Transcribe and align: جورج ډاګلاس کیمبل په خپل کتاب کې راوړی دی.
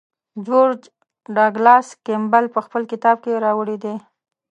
جورج 0.45 0.81
ډاګلاس 1.35 1.87
کیمبل 2.05 2.45
په 2.55 2.59
خپل 2.65 2.81
کتاب 2.91 3.17
کې 3.23 3.41
راوړی 3.45 3.77
دی. 3.83 3.95